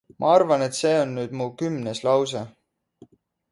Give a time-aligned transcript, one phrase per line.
[0.19, 2.43] Ma arvan et see on nüüd mu kümnes lause.